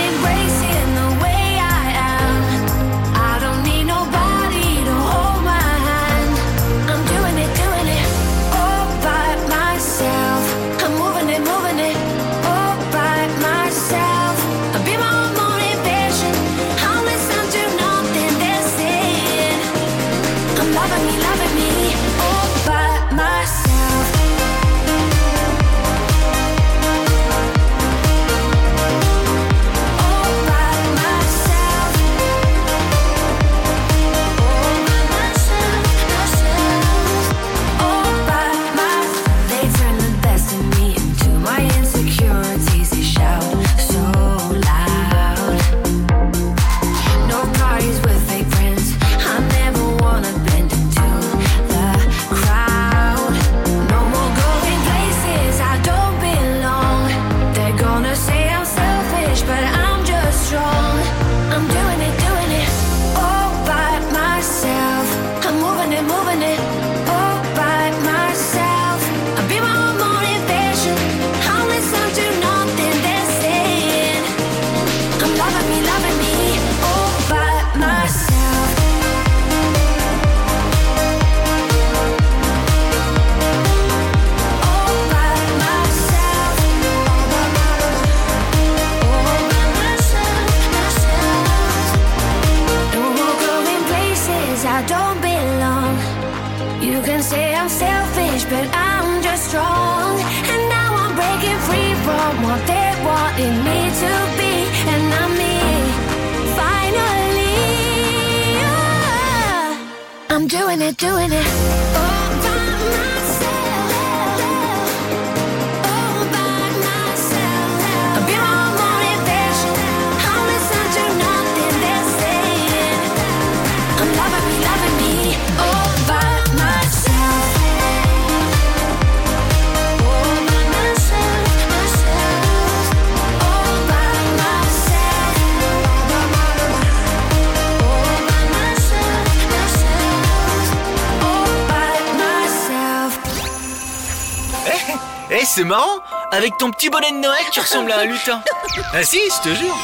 [145.51, 145.99] c'est marrant
[146.31, 148.41] Avec ton petit bonnet de Noël, tu ressembles à un lutin.
[148.93, 149.77] Ah si, je te jure.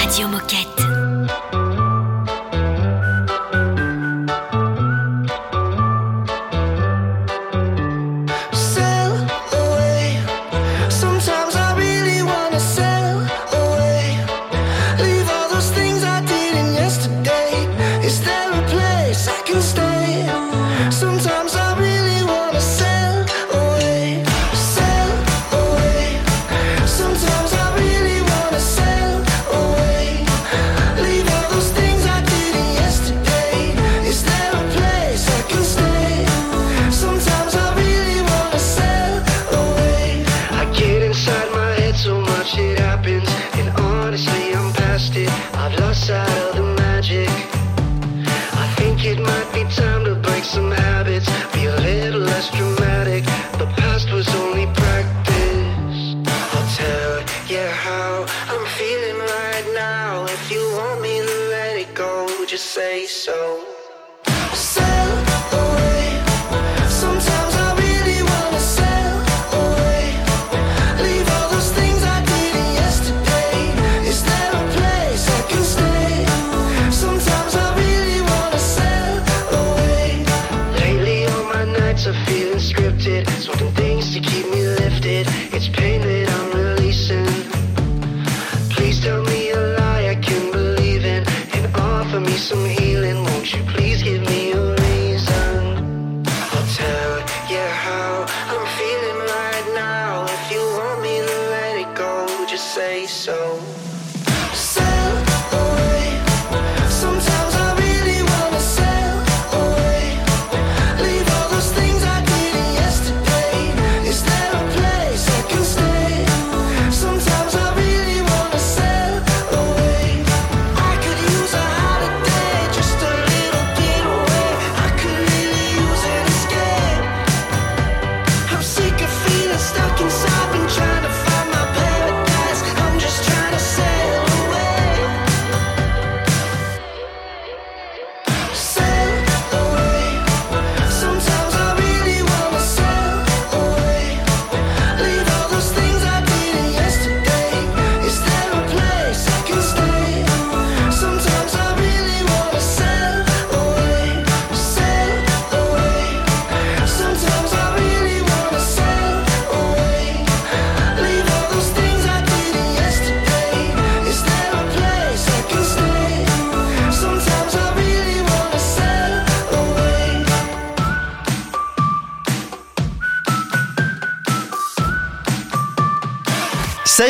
[0.00, 0.95] Radio Moquette.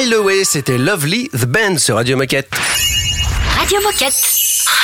[0.07, 2.49] Sail Away, c'était Lovely the Band sur Radio Moquette.
[3.59, 4.15] Radio Moquette.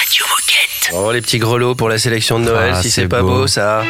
[0.00, 0.90] Radio Moquette.
[0.94, 3.28] Oh, les petits grelots pour la sélection de Noël, Ah, si c'est pas beau.
[3.28, 3.84] beau, ça.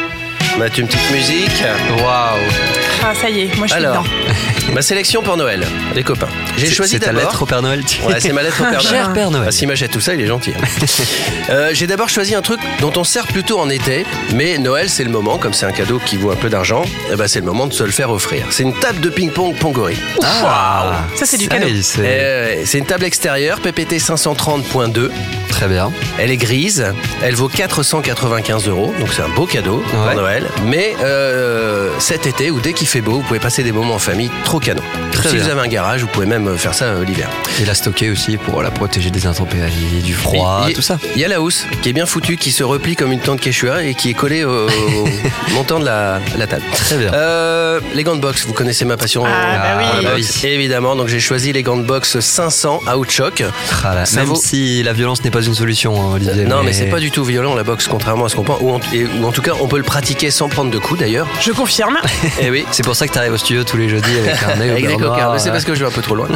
[0.59, 1.63] Mettre une petite musique.
[2.03, 2.82] Waouh.
[3.05, 4.73] Ah, ça y est, moi je suis Alors, dedans.
[4.73, 6.27] ma sélection pour Noël, les copains.
[6.57, 7.21] J'ai C'est- choisi C'est ta d'abord.
[7.23, 7.83] lettre au Père Noël.
[7.83, 8.87] tu- Ouais, c'est ma lettre au Père Noël.
[8.87, 9.45] Cher Père Noël.
[9.49, 10.51] Ah, S'il m'achète tout ça, il est gentil.
[10.51, 10.85] hein.
[11.49, 15.03] Euh, J'ai d'abord choisi un truc dont on sert plutôt en été, mais Noël c'est
[15.03, 17.45] le moment, comme c'est un cadeau qui vaut un peu d'argent, eh ben, c'est le
[17.45, 18.45] moment de se le faire offrir.
[18.49, 19.97] C'est une table de ping-pong Pongori.
[20.23, 21.65] Ah, Ça, c'est du cadeau.
[21.67, 25.11] oui, c'est- Euh, C'est une table extérieure, PPT 530.2.
[25.49, 25.91] Très bien.
[26.17, 26.85] Elle est grise,
[27.21, 30.15] elle vaut 495 euros, donc c'est un beau cadeau pour Ouais.
[30.15, 30.47] Noël.
[30.65, 33.99] Mais euh, cet été ou dès qu'il fait beau, vous pouvez passer des moments en
[33.99, 34.83] famille trop canon.
[35.11, 35.43] Très si bien.
[35.45, 37.27] vous avez un garage, vous pouvez même faire ça euh, l'hiver.
[37.59, 40.99] Et la stocker aussi pour la protéger des intempéries, du froid, tout ça.
[41.15, 43.39] Il y a la housse qui est bien foutue, qui se replie comme une tente
[43.41, 45.07] Quechua et qui est collée au, au
[45.55, 46.61] montant de la, la table.
[46.75, 47.11] Très bien.
[47.13, 49.23] Euh, les gants de boxe, vous connaissez ma passion.
[49.25, 50.03] Ah, bah oui.
[50.03, 50.49] la Ah, boxe, oui.
[50.49, 53.43] Évidemment, donc j'ai choisi les gants de boxe 500 Outshock.
[53.83, 56.45] Ah là, Même vaut- si la violence n'est pas une solution, hein, Olivier.
[56.45, 58.59] Non, mais c'est pas du tout violent la boxe, contrairement à ce qu'on pense.
[58.61, 60.99] Ou en, et- ou en tout cas, on peut le pratiquer sans prendre de coups
[60.99, 61.27] d'ailleurs.
[61.41, 61.97] Je confirme.
[62.41, 62.65] Eh oui.
[62.71, 64.97] C'est pour ça que tu arrives au studio tous les jeudis avec un nez au
[64.97, 66.27] cocards, mais c'est parce que je vais un peu trop loin.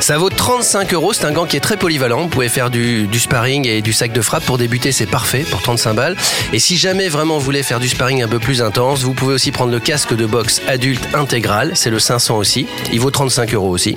[0.00, 1.12] Ça vaut 35 euros.
[1.12, 2.22] C'est un gant qui est très polyvalent.
[2.22, 4.44] Vous pouvez faire du, du sparring et du sac de frappe.
[4.44, 6.16] Pour débuter, c'est parfait pour 35 balles.
[6.52, 9.34] Et si jamais vraiment vous voulez faire du sparring un peu plus intense, vous pouvez
[9.34, 11.72] aussi prendre le casque de boxe adulte intégral.
[11.74, 12.66] C'est le 500 aussi.
[12.92, 13.96] Il vaut 35 euros aussi.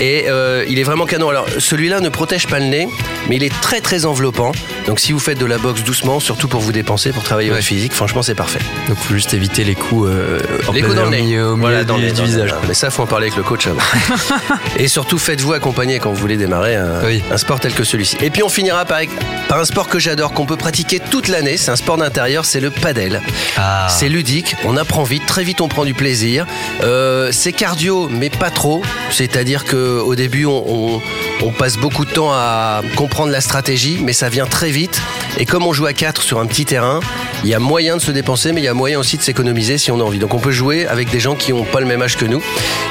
[0.00, 1.28] Et euh, il est vraiment canon.
[1.30, 2.88] Alors celui-là ne protège pas le nez,
[3.28, 4.52] mais il est très très enveloppant.
[4.86, 7.56] Donc si vous faites de la boxe doucement, surtout pour vous dépenser, pour travailler Ouais.
[7.56, 8.58] votre physique, franchement c'est parfait.
[8.88, 11.22] Donc faut juste éviter les coups euh, en Les plein coups dans au le nez.
[11.26, 12.24] Milieu, au milieu Voilà, du, dans du dans le nez.
[12.24, 12.54] visage.
[12.68, 13.80] Mais ça, faut en parler avec le coach avant.
[14.78, 17.22] Et surtout, faites-vous accompagner quand vous voulez démarrer un, Oui.
[17.30, 18.16] un sport tel que celui-ci.
[18.22, 19.00] Et puis, on finira par,
[19.48, 21.56] par un sport que j'adore, qu'on peut pratiquer toute l'année.
[21.56, 23.20] C'est un sport d'intérieur, c'est le padel.
[23.56, 23.88] Ah.
[23.90, 26.46] C'est ludique, on apprend vite, très vite on prend du plaisir.
[26.82, 28.82] Euh, c'est cardio, mais pas trop.
[29.10, 31.02] C'est-à-dire que au début, on, on-
[31.42, 35.00] on passe beaucoup de temps à comprendre la stratégie, mais ça vient très vite.
[35.38, 37.00] Et comme on joue à 4 sur un petit terrain,
[37.44, 39.76] il y a moyen de se dépenser, mais il y a moyen aussi de s'économiser
[39.76, 40.18] si on a envie.
[40.18, 42.38] Donc on peut jouer avec des gens qui n'ont pas le même âge que nous.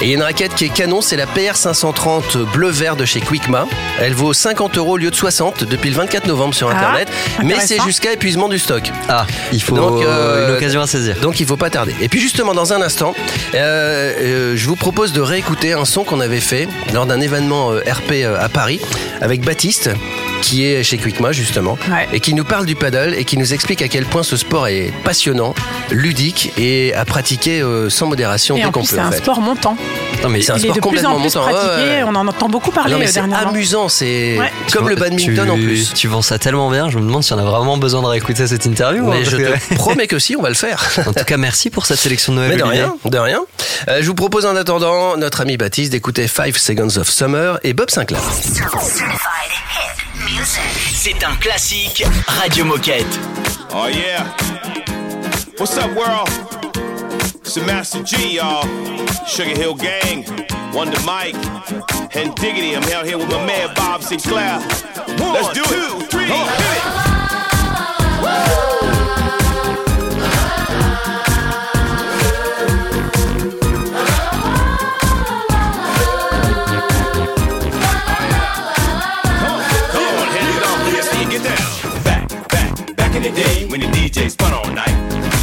[0.02, 3.06] Et il y a une raquette qui est canon, c'est la PR 530 bleu-vert de
[3.06, 3.66] chez Quickma.
[4.00, 7.10] Elle vaut 50 euros au lieu de 60 depuis le 24 novembre sur Ah, Internet.
[7.44, 8.92] mais c'est jusqu'à épuisement du stock.
[9.10, 11.16] Ah, il faut Donc, euh, une occasion à saisir.
[11.22, 11.96] Donc il faut pas tarder.
[12.02, 13.14] Et puis justement dans un instant,
[13.56, 17.72] euh, euh, je vous propose de réécouter un son qu'on avait fait lors d'un événement
[17.72, 18.80] euh, RP euh, à Paris
[19.22, 19.90] avec Baptiste
[20.46, 22.08] qui est chez Quickma justement, Ouais.
[22.14, 24.68] et qui nous parle du paddle et qui nous explique à quel point ce sport
[24.68, 25.56] est passionnant,
[25.90, 28.88] ludique et à pratiquer euh, sans modération Et dès qu'on peut.
[28.90, 29.18] c'est un fait.
[29.18, 29.76] sport montant.
[30.22, 31.42] Non mais c'est un Il est sport de plus complètement en plus montant.
[31.52, 31.84] Pratiqué.
[31.84, 32.04] ouais.
[32.04, 34.52] On en entend beaucoup parler non mais c'est amusant, c'est Ouais.
[34.72, 35.94] comme le badminton tu, en plus.
[35.96, 38.46] Tu vends ça tellement bien, je me demande si on a vraiment besoin de réécouter
[38.48, 39.04] cette interview.
[39.08, 40.84] hein, Mais parce je te promets que si, on va le faire.
[41.08, 42.52] En tout cas, merci pour cette sélection de Noël.
[42.52, 43.40] Mais de rien, de rien.
[43.90, 47.74] Euh, je vous propose en attendant, notre ami Baptiste, d'écouter Five Seconds of Summer et
[47.74, 48.22] Bob Sinclair.
[50.44, 53.08] C'est un classique Radio Moquette.
[53.74, 54.26] Oh yeah.
[55.58, 56.28] What's up, world?
[57.42, 58.68] It's the Master G, y'all.
[59.26, 60.26] Sugar Hill Gang,
[60.74, 61.38] Wonder Mike,
[62.16, 62.76] and Diggity.
[62.76, 64.60] I'm out here with my man Bob Sinclair.
[65.18, 66.12] Let's do it.
[66.12, 66.28] Hit
[83.30, 84.94] back, back the day when the DJ spun all night.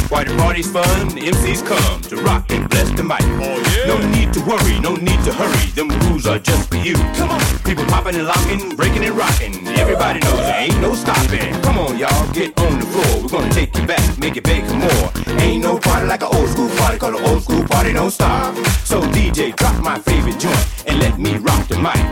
[0.09, 3.21] Why the party's fun, the MCs come to rock and bless the mic.
[3.41, 3.87] Oh, yeah.
[3.87, 5.65] No need to worry, no need to hurry.
[5.73, 6.95] Them rules are just for you.
[7.17, 7.41] Come on.
[7.63, 9.67] People popping and locking, breaking and rocking.
[9.67, 11.53] Everybody knows there ain't no stopping.
[11.61, 13.23] Come on, y'all, get on the floor.
[13.23, 15.07] We're gonna take you back, make it big more.
[15.41, 18.55] Ain't no party like an old school party, call an old school party, don't stop.
[18.85, 22.03] So DJ, drop my favorite joint and let me rock the mic.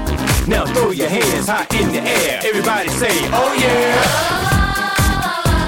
[0.48, 2.42] Now throw your hands high in the air.
[2.44, 4.51] Everybody say, oh yeah.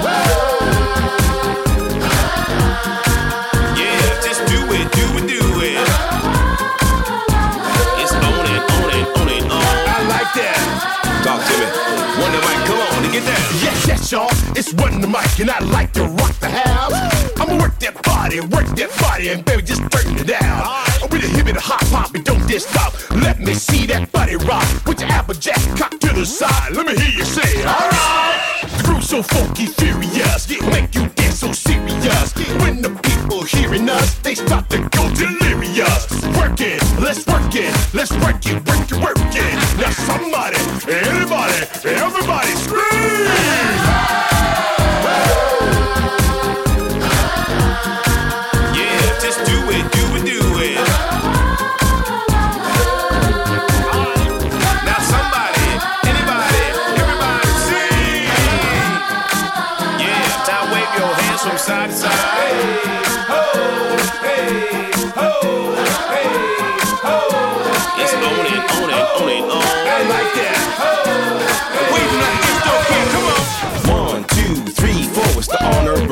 [0.04, 1.88] Yes, yes, y'all.
[8.00, 9.64] It's on the tore, tore, tore.
[9.88, 10.60] I like it.
[11.24, 11.66] Talk to me.
[12.20, 12.68] Wonder Mike,
[13.02, 13.44] and get down.
[13.64, 14.26] Yes, yes, yo.
[14.54, 16.92] It's when the mic and I like to rock the house.
[17.40, 20.62] I'ma work that body, work that body, and baby, just turn it down.
[21.02, 22.92] I'm with a hip and hop hop, and don't just stop.
[23.10, 24.66] Let me see that body rock.
[24.84, 26.72] Put your applejack cock to the side.
[26.72, 28.53] Let me hear you say, alright.
[28.94, 32.32] Groove's so funky, furious, make you dance so serious.
[32.62, 36.06] When the people hearing us, they start to go delirious.
[36.38, 39.54] Work it, let's work it, let's work it, work it, work it.
[39.80, 42.83] Now somebody, anybody, everybody scream!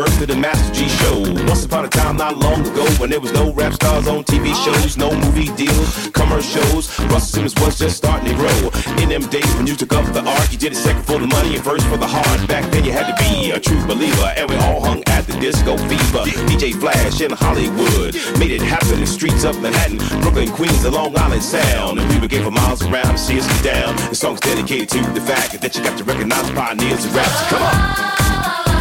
[0.03, 1.20] Birth of the Master G Show.
[1.46, 4.50] Once upon a time, not long ago, when there was no rap stars on TV
[4.64, 6.98] shows, no movie deals, commercials.
[7.07, 8.59] Russell Simmons was just starting to grow.
[8.98, 11.26] In them days when you took up the arc, you did it second for the
[11.26, 12.48] money and first for the heart.
[12.48, 15.38] Back then, you had to be a true believer, and we all hung at the
[15.38, 16.24] disco fever.
[16.50, 20.94] DJ Flash in Hollywood made it happen in the streets of Manhattan, Brooklyn, Queens, and
[20.94, 22.00] Long Island Sound.
[22.00, 23.94] And people came for miles around to see us down.
[24.11, 27.46] The song's dedicated to the fact that you got to recognize pioneers of raps.
[27.50, 28.21] Come on.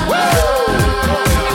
[0.10, 1.51] Yeah,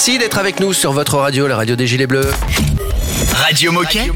[0.00, 2.30] Merci d'être avec nous sur votre radio, la radio des Gilets Bleus.
[3.34, 4.12] Radio Moquette.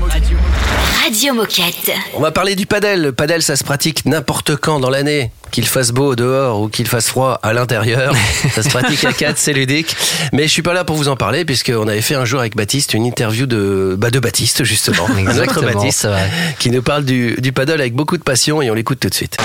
[1.02, 1.90] Radio Moquette.
[2.14, 3.02] On va parler du padel.
[3.02, 5.32] Le padel, ça se pratique n'importe quand dans l'année.
[5.50, 8.14] Qu'il fasse beau dehors ou qu'il fasse froid à l'intérieur.
[8.54, 9.96] Ça se pratique à 4, c'est ludique.
[10.32, 12.54] Mais je suis pas là pour vous en parler puisqu'on avait fait un jour avec
[12.54, 15.08] Baptiste une interview de, bah de Baptiste justement.
[15.08, 15.98] Notre Exactement, Baptiste.
[16.02, 16.30] c'est vrai.
[16.60, 19.14] Qui nous parle du, du paddle avec beaucoup de passion et on l'écoute tout de
[19.14, 19.36] suite.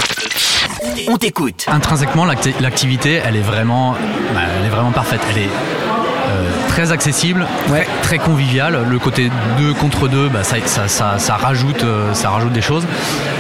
[1.08, 1.66] On t'écoute.
[1.68, 3.94] Intrinsèquement, l'acti- l'activité, elle est vraiment,
[4.36, 5.20] bah, elle est vraiment parfaite.
[5.32, 5.50] Elle est
[6.78, 8.86] très accessible, très, très conviviale.
[8.88, 12.62] Le côté 2 contre 2, bah, ça, ça, ça, ça rajoute, euh, ça rajoute des
[12.62, 12.86] choses.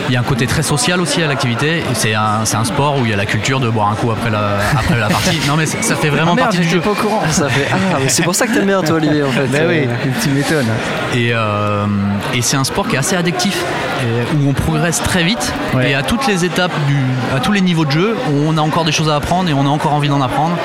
[0.10, 1.78] Il y a un côté très social aussi à l'activité.
[1.78, 3.94] Et C'est un, c'est un sport où il y a la culture de boire un
[3.96, 5.40] coup après la, après la partie.
[5.48, 6.80] Non mais ça fait vraiment Ah, merde, partie du jeu.
[6.80, 7.22] pas au courant.
[7.30, 9.46] Ça fait- ah, c'est pour ça que t'aimes bien, toi, Olivier, en fait.
[9.46, 10.66] Bah oui, Euh, tu m'étonnes.
[11.14, 11.86] Et, euh,
[12.34, 13.64] et c'est un sport qui est assez addictif,
[14.02, 15.54] et où on progresse très vite.
[15.86, 16.98] Et à toutes les étapes, du,
[17.36, 18.16] à tous les niveaux de jeu,
[18.48, 20.58] on a encore des choses à apprendre et on a encore envie d'en apprendre.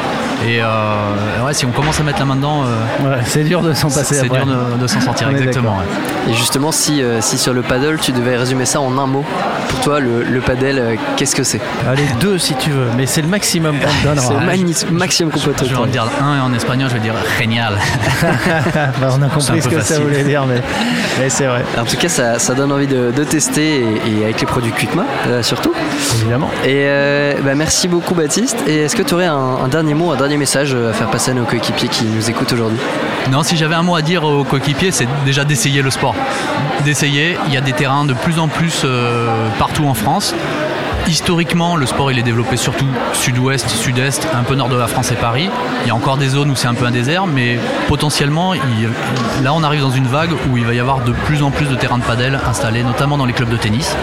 [0.45, 3.72] Et euh, ouais, si on commence à mettre la main dedans, euh, c'est dur de
[3.74, 5.78] s'en passer C'est dur de, de s'en sortir, exactement.
[5.78, 6.32] ouais.
[6.32, 9.24] Et justement, si, euh, si sur le paddle, tu devais résumer ça en un mot,
[9.72, 13.06] pour toi, le, le paddle, euh, qu'est-ce que c'est Allez, deux si tu veux, mais
[13.06, 14.34] c'est le maximum qu'on te donnera.
[14.74, 16.94] C'est le maximum qu'on peut te Je vais en dire un et en espagnol, je
[16.94, 17.78] vais dire génial.
[19.00, 20.60] Bah, on a compris ce que ça voulait dire, mais,
[21.18, 21.64] mais c'est vrai.
[21.78, 24.72] En tout cas, ça, ça donne envie de, de tester et, et avec les produits
[24.72, 25.72] Quickma, euh, surtout.
[26.20, 26.50] Évidemment.
[26.64, 28.58] Et euh, bah, merci beaucoup, Baptiste.
[28.66, 31.30] Et est-ce que tu aurais un, un dernier mot, un dernier message à faire passer
[31.30, 32.78] à nos coéquipiers qui nous écoutent aujourd'hui?
[33.30, 36.14] Non, si j'avais un mot à dire aux coéquipiers, c'est déjà d'essayer le sport.
[36.84, 37.36] D'essayer.
[37.46, 39.26] Il y a des terrains de plus en plus euh,
[39.62, 40.34] partout en France.
[41.06, 45.12] Historiquement, le sport il est développé surtout sud-ouest, sud-est, un peu nord de la France
[45.12, 45.48] et Paris.
[45.84, 48.54] Il y a encore des zones où c'est un peu un désert, mais potentiellement,
[49.44, 51.66] là on arrive dans une vague où il va y avoir de plus en plus
[51.66, 53.94] de terrains de padel installés, notamment dans les clubs de tennis.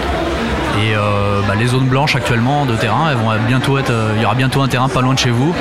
[0.81, 4.21] Et euh, bah, les zones blanches actuellement de terrain, elles vont bientôt être, euh, il
[4.21, 5.53] y aura bientôt un terrain pas loin de chez vous.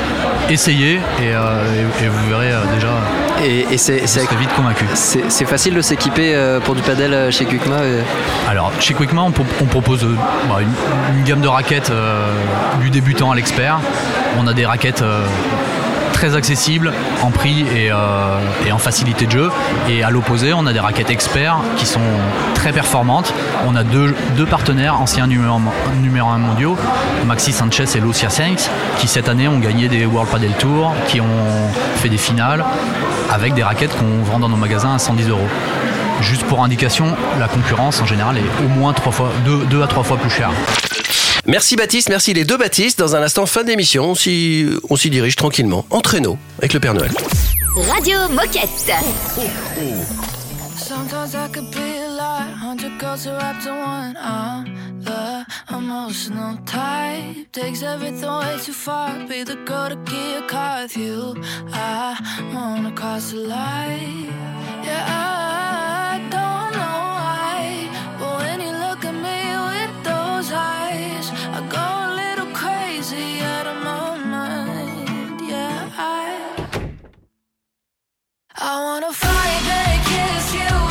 [0.51, 1.01] Essayez et,
[1.34, 1.62] euh,
[2.01, 2.88] et- et vous verrez euh, déjà.
[3.44, 4.01] Et, et c'est
[4.38, 4.84] vite convaincu.
[4.94, 7.76] C'est facile de s'équiper euh, pour du padel chez Quickma
[8.49, 10.05] Alors, chez Quickma, on, pro- on propose
[10.49, 11.92] bah, une, une gamme de raquettes
[12.80, 13.78] du débutant à l'expert.
[14.38, 15.05] On a des raquettes
[16.19, 16.93] très accessibles
[17.23, 19.51] en prix et, euh, et en facilité de jeu.
[19.89, 22.01] Et à l'opposé, on a des raquettes experts qui sont
[22.57, 23.33] très performantes.
[23.69, 25.61] On a deux, deux partenaires, anciens numéro,
[26.03, 26.77] numéro 1 mondiaux,
[27.25, 31.21] Maxi Sanchez et Lucia Sainz, qui cette année ont gagné des World Padel Tour, qui
[31.21, 32.64] ont fait des finales
[33.31, 35.49] avec des raquettes qu'on vend dans nos magasins à 110 euros.
[36.21, 39.87] Juste pour indication, la concurrence en général est au moins trois fois, deux, deux à
[39.87, 40.51] trois fois plus chère.
[41.49, 42.99] Merci Baptiste, merci les deux Baptistes.
[42.99, 46.78] Dans un instant, fin d'émission, on s'y on s'y dirige tranquillement, en traîneau, avec le
[46.80, 47.11] Père Noël.
[47.90, 48.92] Radio Moquette.
[50.76, 54.14] Sometimes I could be a lot, hundred girls are up to one.
[54.18, 59.12] I'm the emotional type, takes everything way too far.
[59.26, 61.34] Be the girl to get a car with you.
[61.72, 62.14] I
[62.53, 64.28] wanna cross the line.
[64.84, 65.88] Yeah, I
[78.61, 80.88] I wanna fight and kiss you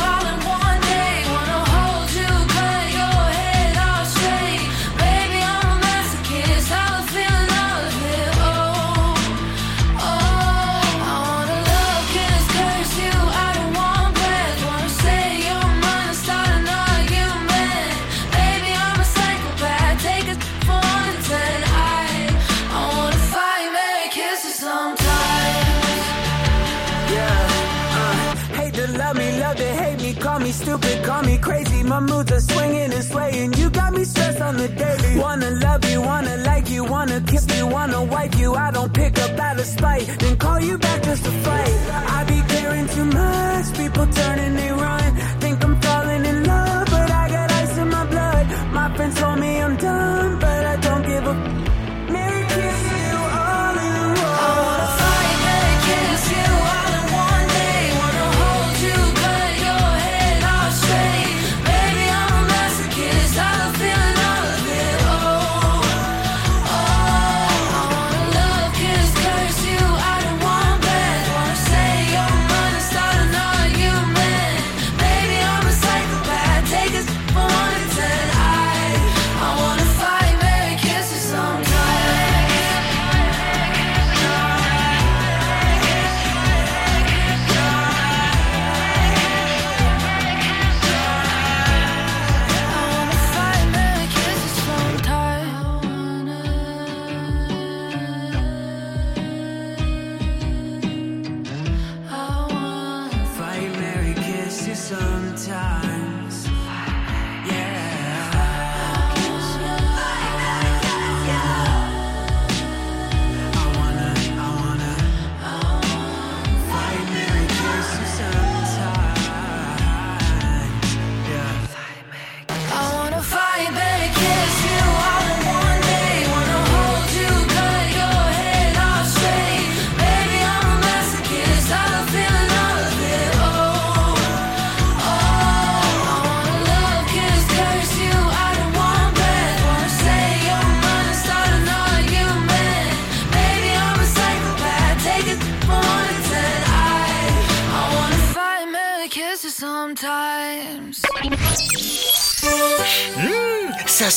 [34.76, 35.18] daily.
[35.18, 38.54] Wanna love you, wanna like you, wanna kiss you, wanna wipe you.
[38.54, 41.74] I don't pick up out of spite, then call you back just to fight.
[42.16, 45.07] I be caring too much, people turning they run.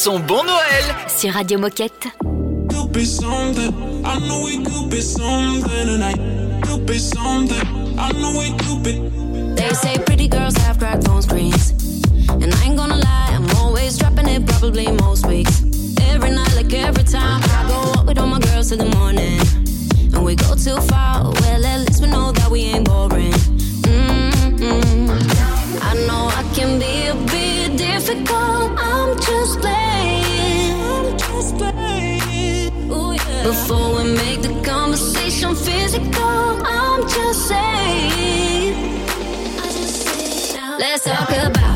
[0.01, 2.07] Ça sent bon Noël Sur Radio Moquette.
[2.69, 3.71] Could be something.
[4.03, 6.17] I know we could be something tonight.
[6.63, 7.61] Could be something.
[7.99, 8.93] I know we could be.
[9.55, 11.73] They say pretty girls have cracked phone screens.
[12.29, 15.61] And I ain't gonna lie, I'm always dropping it probably most weeks.
[16.09, 19.39] Every night, like every time, I go out with all my girls till the morning.
[20.15, 23.33] And we go too far, well, at least we know that we ain't boring.
[23.85, 25.09] Mm-mm.
[25.79, 29.90] I know I can be a bit difficult, I'm just playing.
[35.55, 39.05] Physical, I'm just saying.
[40.79, 41.70] Let's talk about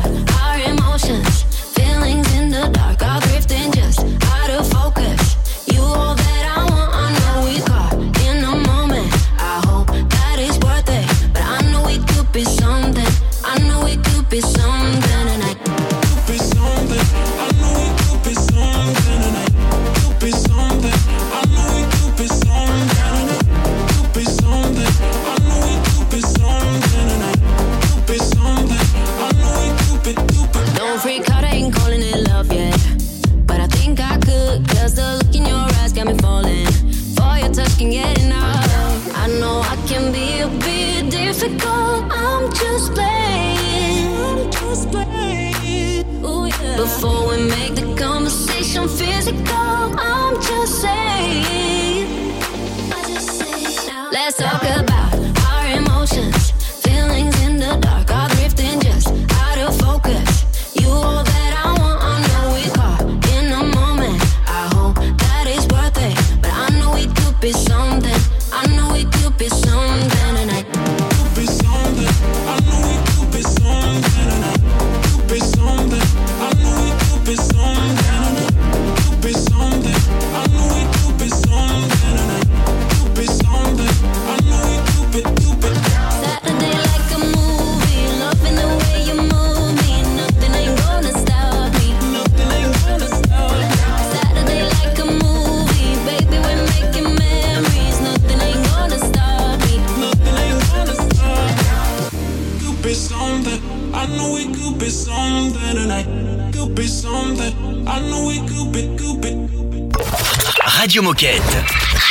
[104.06, 106.06] I know we could be something tonight.
[106.52, 107.88] Could be something.
[107.88, 108.96] I know we could be.
[108.96, 110.45] Could be.
[110.66, 111.42] Radio Moquette.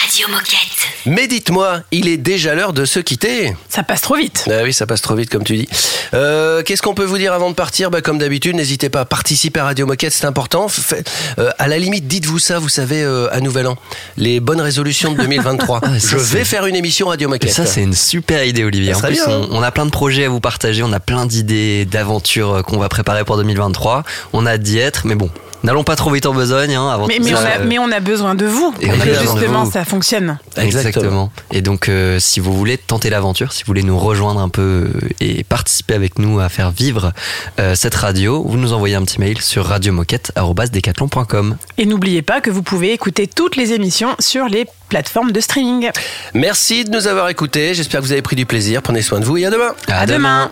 [0.01, 0.88] Radio Moquette.
[1.06, 3.53] Mais dites-moi, il est déjà l'heure de se quitter.
[3.68, 4.45] Ça passe trop vite.
[4.49, 5.68] Ah oui, ça passe trop vite comme tu dis.
[6.14, 9.06] Euh, Qu'est-ce qu'on peut vous dire avant de partir bah, Comme d'habitude, n'hésitez pas à
[9.06, 10.70] participer à Radio Moquette, c'est important.
[10.70, 11.06] Fait-
[11.38, 13.78] euh, à la limite, dites-vous ça, vous savez, euh, à Nouvel An.
[14.16, 15.82] Les bonnes résolutions de 2023.
[15.84, 17.51] Ah, ça, Je vais faire une émission Radio Et Moquette.
[17.51, 18.93] ça, c'est une super idée, Olivier.
[18.93, 19.47] Ça En plus, bien, on, hein.
[19.51, 20.82] on a plein de projets à vous partager.
[20.82, 24.03] On a plein d'idées, d'aventures qu'on va préparer pour 2023.
[24.32, 25.30] On a hâte d'y être, mais bon,
[25.64, 26.74] n'allons pas trop vite en besogne.
[26.76, 28.74] Hein, avant Mais, tout mais, ça, on a, euh, mais on a besoin de vous
[28.82, 29.72] Et que justement vous.
[29.72, 30.38] ça fonctionne.
[30.58, 31.32] Exactement.
[31.52, 34.62] Et donc, euh, si vous voulez tenter l'aventure, si vous voulez nous rejoindre un peu
[34.62, 37.12] euh, et participer avec nous à faire vivre
[37.60, 41.58] euh, cette radio, vous nous envoyez un petit mail sur radiomoquette.com.
[41.78, 45.89] Et n'oubliez pas que vous pouvez écouter toutes les émissions sur les plateformes de streaming.
[46.34, 47.74] Merci de nous avoir écoutés.
[47.74, 48.82] J'espère que vous avez pris du plaisir.
[48.82, 49.74] Prenez soin de vous et à demain.
[49.88, 50.52] À, demain.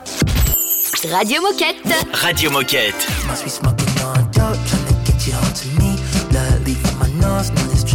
[1.12, 1.76] Radio Moquette.
[2.14, 3.08] Radio Moquette.
[7.24, 7.93] nos, this destruimos.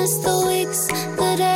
[0.00, 0.86] miss the weeks
[1.18, 1.49] that I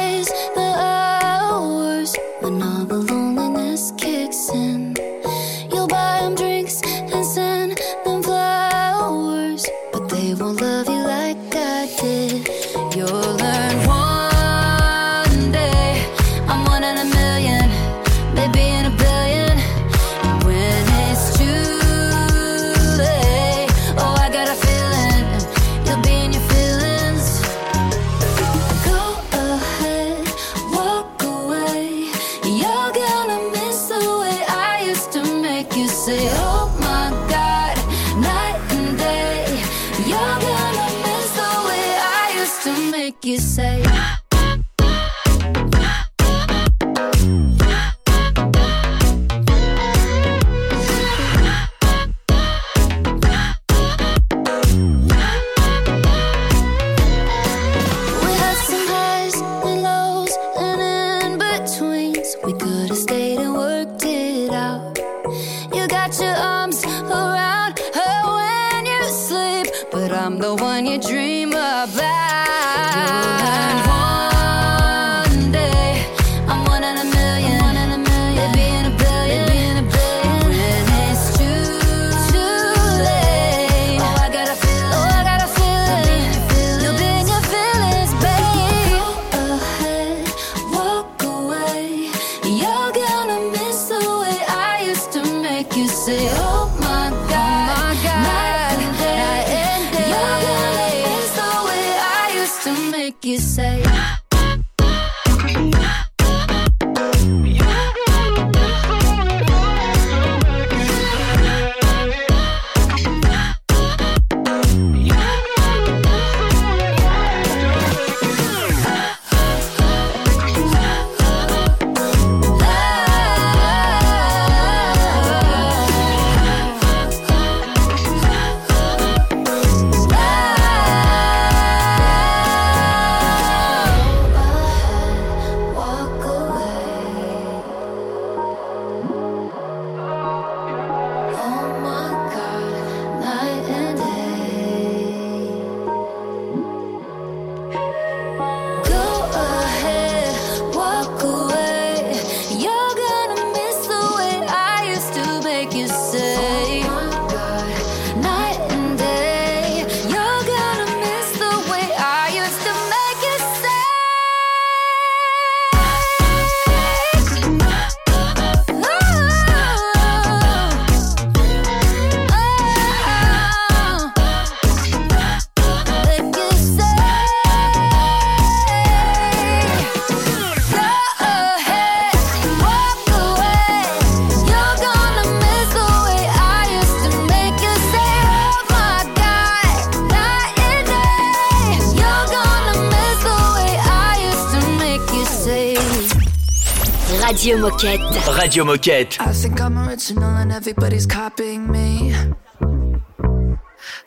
[197.84, 198.38] Moquette.
[198.38, 199.20] Radio Moquette.
[199.20, 202.14] I think I'm original and everybody's copying me.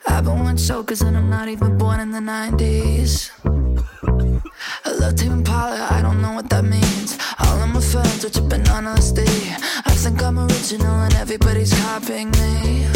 [0.06, 3.30] I've been one chokers and I'm not even born in the 90s.
[4.84, 7.18] I love Tame Impala, I don't know what that means.
[7.38, 9.20] All of my friends are tripping on LSD.
[9.86, 12.86] I think I'm original and everybody's copying me.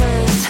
[0.00, 0.49] faces